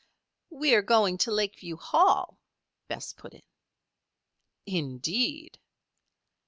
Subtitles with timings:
[0.49, 2.39] "We are going to Lakeview Hall,"
[2.87, 3.43] Bess put in.
[4.65, 5.59] "Indeed?"